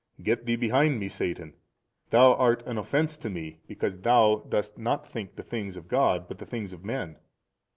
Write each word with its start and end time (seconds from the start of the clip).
Get 0.23 0.47
thee 0.47 0.55
behind 0.55 0.99
Me 0.99 1.07
satan, 1.07 1.53
thou 2.09 2.33
art 2.33 2.63
an 2.65 2.79
offence 2.79 3.17
to 3.17 3.29
Me, 3.29 3.59
because 3.67 3.99
thou 3.99 4.43
dost 4.49 4.75
not 4.79 5.07
think 5.07 5.35
the 5.35 5.43
things 5.43 5.77
of 5.77 5.87
God 5.87 6.27
but 6.27 6.39
the 6.39 6.45
things 6.47 6.73
of 6.73 6.83
men. 6.83 7.17